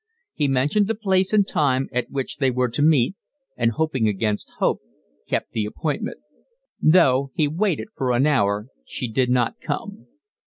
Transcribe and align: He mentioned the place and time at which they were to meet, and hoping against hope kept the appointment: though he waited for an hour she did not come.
He 0.33 0.47
mentioned 0.47 0.87
the 0.87 0.95
place 0.95 1.31
and 1.31 1.47
time 1.47 1.87
at 1.91 2.09
which 2.09 2.37
they 2.37 2.49
were 2.49 2.69
to 2.69 2.81
meet, 2.81 3.13
and 3.55 3.73
hoping 3.73 4.07
against 4.07 4.49
hope 4.57 4.79
kept 5.27 5.51
the 5.51 5.65
appointment: 5.67 6.17
though 6.81 7.29
he 7.35 7.47
waited 7.47 7.89
for 7.95 8.11
an 8.11 8.25
hour 8.25 8.65
she 8.83 9.07
did 9.07 9.29
not 9.29 9.61
come. 9.61 10.07